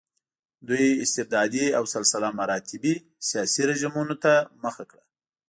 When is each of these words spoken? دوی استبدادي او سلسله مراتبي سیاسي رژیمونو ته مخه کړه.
دوی 0.67 0.87
استبدادي 1.05 1.65
او 1.77 1.83
سلسله 1.95 2.27
مراتبي 2.39 2.95
سیاسي 3.29 3.63
رژیمونو 3.71 4.15
ته 4.23 4.33
مخه 4.63 4.83
کړه. 4.91 5.03